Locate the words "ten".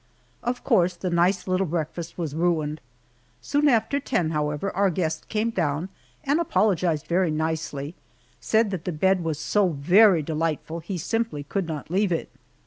3.99-4.31